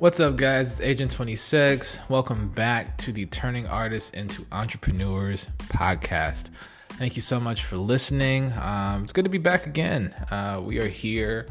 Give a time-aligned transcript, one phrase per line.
[0.00, 0.70] What's up, guys?
[0.72, 2.00] It's Agent 26.
[2.08, 6.48] Welcome back to the Turning Artists into Entrepreneurs podcast.
[6.88, 8.50] Thank you so much for listening.
[8.54, 10.14] Um, it's good to be back again.
[10.30, 11.48] Uh, we are here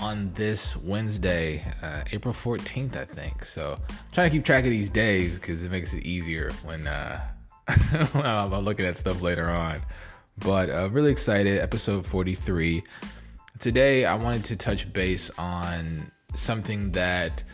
[0.00, 3.44] on this Wednesday, uh, April 14th, I think.
[3.44, 6.88] So I'm trying to keep track of these days because it makes it easier when,
[6.88, 7.20] uh,
[7.68, 9.80] I'm looking at stuff later on.
[10.38, 12.82] But uh, really excited, episode 43.
[13.60, 17.44] Today, I wanted to touch base on something that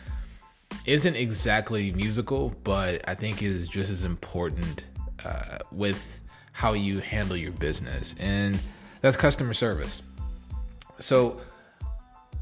[0.85, 4.85] isn't exactly musical, but I think is just as important
[5.25, 8.59] uh, with how you handle your business, and
[9.01, 10.01] that's customer service.
[10.99, 11.41] So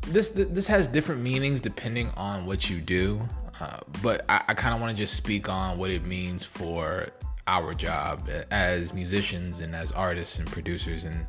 [0.07, 3.21] this this has different meanings depending on what you do,
[3.59, 7.07] uh, but I, I kind of want to just speak on what it means for
[7.47, 11.25] our job as musicians and as artists and producers and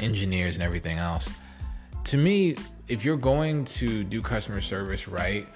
[0.00, 1.28] engineers and everything else.
[2.04, 2.56] To me,
[2.88, 5.46] if you're going to do customer service right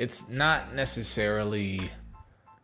[0.00, 1.78] it's not necessarily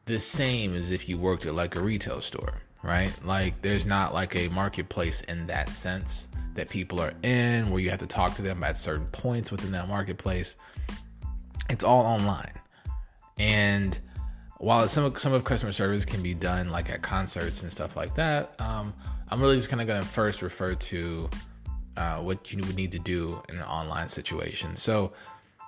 [0.07, 3.13] the same as if you worked at like a retail store, right?
[3.27, 7.91] Like there's not like a marketplace in that sense that people are in where you
[7.91, 10.57] have to talk to them at certain points within that marketplace.
[11.69, 12.55] It's all online.
[13.39, 13.99] And
[14.57, 17.97] while some of some of customer service can be done like at concerts and stuff
[17.97, 18.95] like that, um,
[19.29, 21.29] I'm really just kind of going to first refer to
[21.99, 24.75] uh, what you would need to do in an online situation.
[24.75, 25.13] So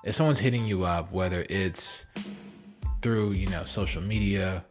[0.09, 2.07] if someone's hitting you up, whether it's
[3.03, 4.65] through, you know, social media,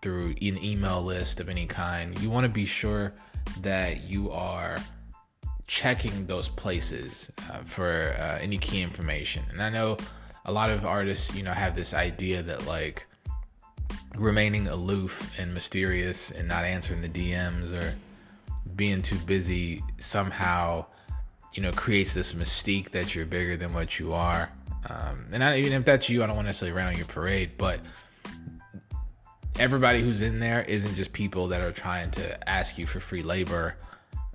[0.00, 3.12] through an email list of any kind, you want to be sure
[3.62, 4.78] that you are
[5.66, 9.42] checking those places uh, for uh, any key information.
[9.50, 9.96] And I know
[10.44, 13.08] a lot of artists, you know, have this idea that like
[14.14, 17.96] remaining aloof and mysterious and not answering the DMs or
[18.76, 20.86] being too busy somehow,
[21.54, 24.52] you know, creates this mystique that you're bigger than what you are.
[24.88, 27.06] Um, and I, even if that's you, I don't want to necessarily run on your
[27.06, 27.80] parade, but
[29.58, 33.22] everybody who's in there isn't just people that are trying to ask you for free
[33.22, 33.76] labor.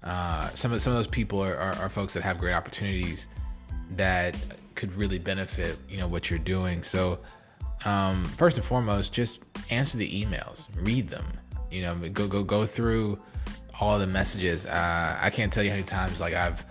[0.04, 3.28] Uh, some of some of those people are, are, are, folks that have great opportunities
[3.92, 4.36] that
[4.74, 6.82] could really benefit you know what you're doing.
[6.82, 7.20] So
[7.86, 11.26] um, first and foremost, just answer the emails, read them.
[11.70, 13.22] You know, go go go through
[13.80, 14.66] all the messages.
[14.66, 16.66] Uh, I can't tell you how many times like I've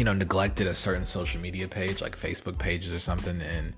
[0.00, 3.74] you know neglected a certain social media page like facebook pages or something and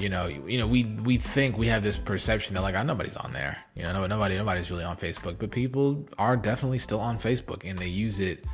[0.00, 3.14] you know you know we we think we have this perception that like oh, nobody's
[3.14, 3.56] on there.
[3.76, 7.78] You know nobody nobody's really on facebook but people are definitely still on facebook and
[7.78, 8.44] they use it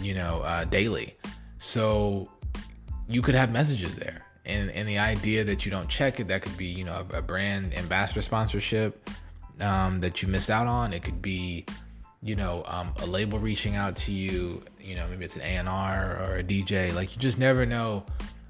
[0.00, 1.18] you know uh, daily.
[1.58, 2.30] So
[3.08, 4.24] you could have messages there.
[4.46, 7.18] And and the idea that you don't check it that could be you know a,
[7.18, 9.10] a brand ambassador sponsorship
[9.60, 10.94] um, that you missed out on.
[10.94, 11.66] It could be
[12.22, 16.18] you know, um, a label reaching out to you, you know, maybe it's an A&R
[16.22, 18.04] or a DJ, like you just never know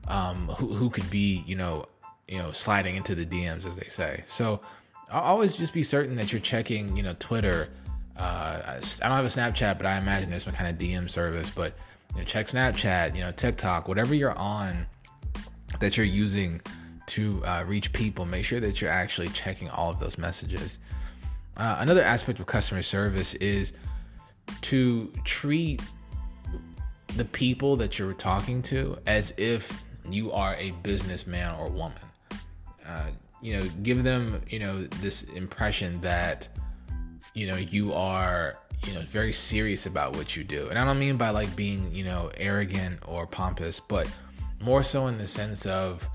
[0.08, 1.86] um, who, who could be, you know,
[2.28, 4.22] you know, sliding into the DMs as they say.
[4.26, 4.60] So
[5.10, 7.68] I'll always just be certain that you're checking, you know, Twitter.
[8.16, 11.50] Uh, I don't have a Snapchat, but I imagine there's some kind of DM service.
[11.50, 11.74] But
[12.14, 14.86] you know, check Snapchat, you know, TikTok, whatever you're on
[15.80, 16.60] that you're using
[17.06, 18.24] to uh, reach people.
[18.24, 20.78] Make sure that you're actually checking all of those messages.
[21.56, 23.72] Uh, another aspect of customer service is
[24.62, 25.82] to treat
[27.16, 32.02] the people that you're talking to as if you are a businessman or woman.
[32.86, 33.06] Uh,
[33.40, 36.48] you know, give them, you know, this impression that,
[37.34, 40.68] you know, you are, you know, very serious about what you do.
[40.68, 44.08] And I don't mean by like being, you know, arrogant or pompous, but
[44.60, 46.08] more so in the sense of,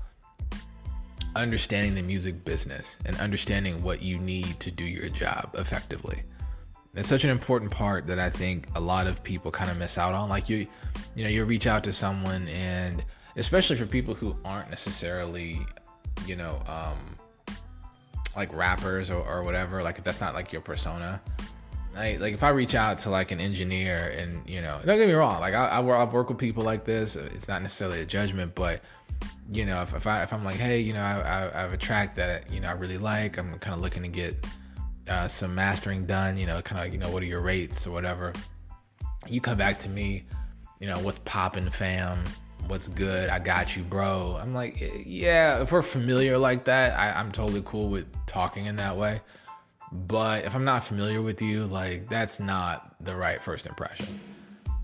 [1.36, 6.22] understanding the music business and understanding what you need to do your job effectively.
[6.94, 9.98] It's such an important part that I think a lot of people kind of miss
[9.98, 10.28] out on.
[10.28, 10.66] Like you,
[11.14, 13.04] you know, you reach out to someone, and
[13.36, 15.60] especially for people who aren't necessarily,
[16.26, 16.96] you know, um,
[18.34, 19.82] like rappers or, or whatever.
[19.82, 21.20] Like if that's not like your persona,
[21.94, 25.08] like, like if I reach out to like an engineer and you know, don't get
[25.08, 27.16] me wrong, like I, I I've worked with people like this.
[27.16, 28.80] It's not necessarily a judgment, but
[29.50, 31.72] you know, if, if I if I'm like, hey, you know, I, I, I have
[31.72, 34.46] a track that you know I really like, I'm kind of looking to get
[35.08, 36.36] uh, some mastering done.
[36.36, 38.32] You know, kind of like, you know, what are your rates or whatever.
[39.26, 40.24] You come back to me,
[40.80, 42.18] you know, what's popping, fam?
[42.66, 43.30] What's good?
[43.30, 44.38] I got you, bro.
[44.40, 48.76] I'm like, yeah, if we're familiar like that, I, I'm totally cool with talking in
[48.76, 49.20] that way.
[49.90, 54.20] But if I'm not familiar with you, like that's not the right first impression.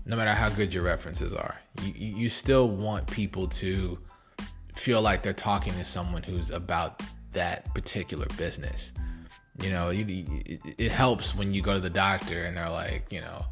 [0.05, 3.99] No matter how good your references are, you, you still want people to
[4.75, 7.01] feel like they're talking to someone who's about
[7.31, 8.93] that particular business.
[9.61, 13.21] You know, it, it, helps when you go to the doctor and they're like, you
[13.21, 13.45] know,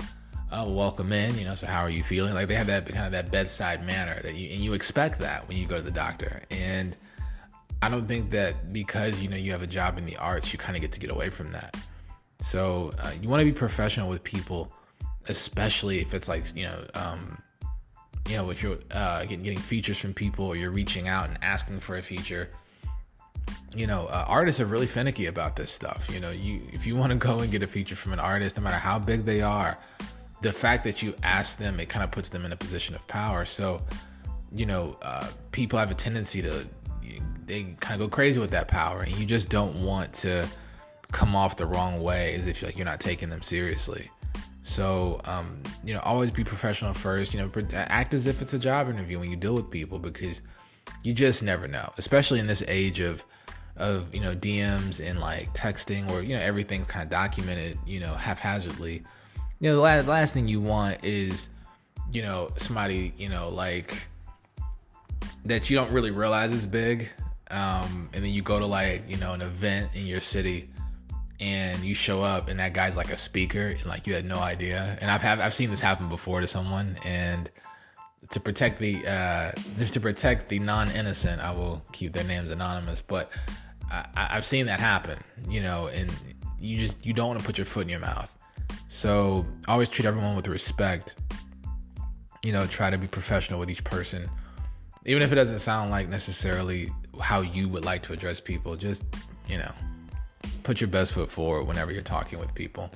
[0.51, 1.37] oh, welcome in.
[1.37, 2.33] You know, so how are you feeling?
[2.33, 5.47] Like they have that kind of that bedside manner that you and you expect that
[5.47, 6.41] when you go to the doctor.
[6.51, 6.95] And
[7.81, 10.59] I don't think that because you know you have a job in the arts, you
[10.59, 11.75] kind of get to get away from that.
[12.41, 14.71] So uh, you want to be professional with people,
[15.27, 17.41] especially if it's like you know, um,
[18.29, 21.37] you know, if you're uh, getting, getting features from people or you're reaching out and
[21.41, 22.49] asking for a feature.
[23.75, 26.07] You know, uh, artists are really finicky about this stuff.
[26.11, 28.57] You know, you if you want to go and get a feature from an artist,
[28.57, 29.77] no matter how big they are,
[30.41, 33.07] the fact that you ask them, it kind of puts them in a position of
[33.07, 33.45] power.
[33.45, 33.81] So,
[34.51, 36.65] you know, uh, people have a tendency to
[37.45, 40.47] they kind of go crazy with that power, and you just don't want to
[41.11, 44.09] come off the wrong way as if like you're not taking them seriously.
[44.63, 47.33] So, um, you know, always be professional first.
[47.33, 50.41] You know, act as if it's a job interview when you deal with people because
[51.03, 53.25] you just never know, especially in this age of
[53.77, 57.99] of you know DMs and like texting where you know everything's kind of documented, you
[57.99, 59.03] know, haphazardly.
[59.59, 61.49] You know, the last, last thing you want is
[62.13, 64.07] you know somebody you know like
[65.45, 67.09] that you don't really realize is big
[67.51, 70.69] um, and then you go to like you know an event in your city
[71.39, 74.37] and you show up and that guy's like a speaker and like you had no
[74.37, 77.49] idea and i've have, i've seen this happen before to someone and
[78.29, 79.51] to protect the uh
[79.91, 83.31] to protect the non-innocent i will keep their names anonymous but
[83.91, 86.11] I, i've seen that happen you know and
[86.59, 88.33] you just you don't want to put your foot in your mouth
[88.87, 91.15] so always treat everyone with respect
[92.43, 94.29] you know try to be professional with each person
[95.05, 96.89] even if it doesn't sound like necessarily
[97.19, 98.75] how you would like to address people.
[98.75, 99.03] Just,
[99.47, 99.71] you know,
[100.63, 102.89] put your best foot forward whenever you're talking with people.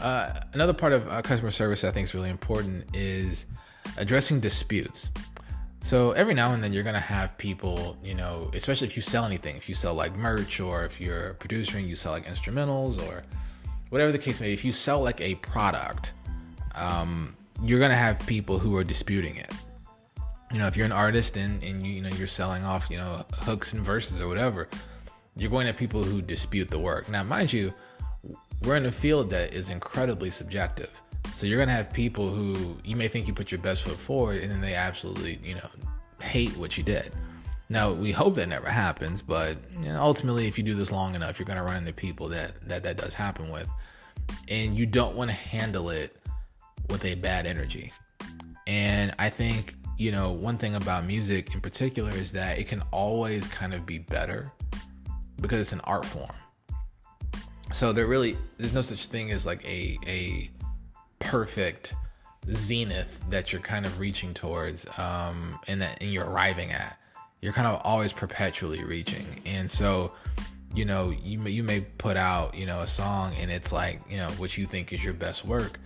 [0.00, 3.46] Uh, another part of uh, customer service I think is really important is
[3.96, 5.10] addressing disputes.
[5.80, 9.24] So every now and then you're gonna have people, you know, especially if you sell
[9.24, 12.26] anything, if you sell like merch or if you're a producer and you sell like
[12.26, 13.24] instrumentals or
[13.90, 16.12] whatever the case may be, if you sell like a product,
[16.74, 19.52] um, you're gonna have people who are disputing it
[20.52, 22.98] you know, if you're an artist and, and you, you know you're selling off, you
[22.98, 24.68] know, hooks and verses or whatever,
[25.34, 27.08] you're going to people who dispute the work.
[27.08, 27.72] Now, mind you,
[28.62, 31.00] we're in a field that is incredibly subjective.
[31.32, 34.42] So you're gonna have people who you may think you put your best foot forward,
[34.42, 35.68] and then they absolutely, you know,
[36.20, 37.12] hate what you did.
[37.68, 41.14] Now we hope that never happens, but you know, ultimately, if you do this long
[41.14, 43.68] enough, you're gonna run into people that that that does happen with,
[44.48, 46.16] and you don't want to handle it
[46.90, 47.92] with a bad energy.
[48.66, 52.82] And I think you know, one thing about music in particular is that it can
[52.90, 54.50] always kind of be better
[55.40, 56.34] because it's an art form.
[57.72, 60.50] So there really there's no such thing as like a a
[61.24, 61.94] perfect
[62.52, 66.98] zenith that you're kind of reaching towards um and that and you're arriving at.
[67.40, 69.26] You're kind of always perpetually reaching.
[69.46, 70.12] And so
[70.74, 74.00] you know, you may, you may put out, you know, a song and it's like,
[74.08, 75.78] you know, what you think is your best work.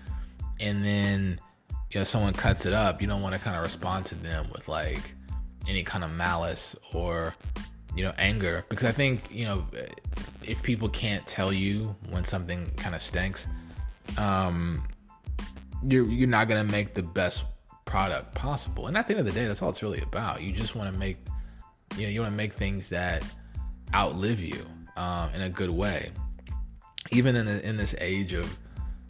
[0.61, 1.41] And then
[1.93, 4.47] you know someone cuts it up, you don't want to kind of respond to them
[4.53, 5.15] with like
[5.69, 7.35] any kind of malice or
[7.95, 9.67] you know anger because I think you know
[10.43, 13.47] if people can't tell you when something kind of stinks,
[14.19, 14.83] um,
[15.87, 17.45] you're you're not gonna make the best
[17.85, 18.87] product possible.
[18.87, 20.43] And at the end of the day, that's all it's really about.
[20.43, 21.19] You just want to make
[21.97, 23.25] you know you want to make things that
[23.95, 24.65] outlive you
[24.97, 26.11] um, in a good way.
[27.13, 28.59] Even in the, in this age of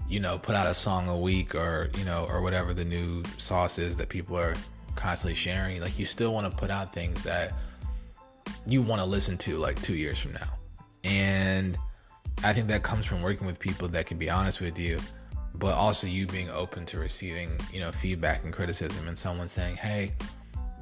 [0.08, 3.22] you know, put out a song a week or, you know, or whatever the new
[3.38, 4.54] sauce is that people are
[4.94, 5.80] constantly sharing.
[5.80, 7.52] Like, you still want to put out things that
[8.66, 10.58] you want to listen to like two years from now.
[11.02, 11.76] And
[12.44, 15.00] I think that comes from working with people that can be honest with you,
[15.58, 19.76] but also you being open to receiving, you know, feedback and criticism and someone saying,
[19.76, 20.12] hey,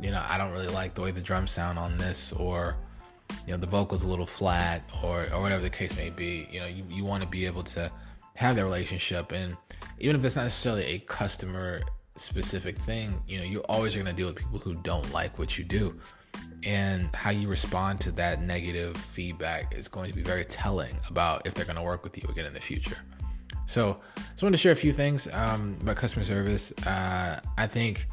[0.00, 2.76] you know, I don't really like the way the drums sound on this, or,
[3.46, 6.48] you know, the vocal's a little flat, or, or whatever the case may be.
[6.50, 7.90] You know, you, you want to be able to
[8.34, 9.56] have that relationship and
[10.00, 11.80] even if it's not necessarily a customer
[12.16, 15.38] specific thing you know you always are going to deal with people who don't like
[15.38, 15.98] what you do
[16.64, 21.46] and how you respond to that negative feedback is going to be very telling about
[21.46, 22.98] if they're going to work with you again in the future
[23.66, 27.66] so I just wanted to share a few things um, about customer service uh, i
[27.66, 28.06] think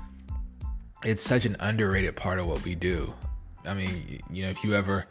[1.04, 3.14] it's such an underrated part of what we do
[3.66, 5.06] i mean you know if you ever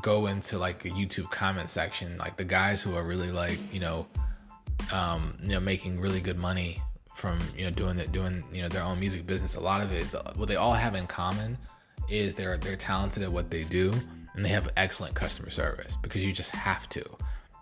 [0.00, 3.80] go into like a youtube comment section like the guys who are really like you
[3.80, 4.06] know
[4.90, 6.82] um, you know, making really good money
[7.14, 9.54] from you know doing that, doing you know their own music business.
[9.54, 10.06] A lot of it,
[10.36, 11.56] what they all have in common,
[12.08, 13.92] is they're they're talented at what they do
[14.34, 17.04] and they have excellent customer service because you just have to.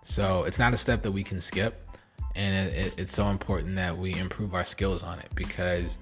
[0.03, 1.89] So it's not a step that we can skip,
[2.35, 5.99] and it, it, it's so important that we improve our skills on it because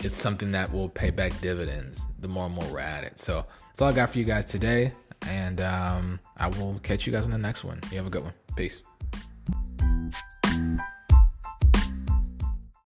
[0.00, 3.18] it's something that will pay back dividends the more and more we're at it.
[3.18, 4.92] So that's all I got for you guys today,
[5.28, 7.80] and um, I will catch you guys on the next one.
[7.90, 8.34] You have a good one.
[8.56, 8.82] Peace.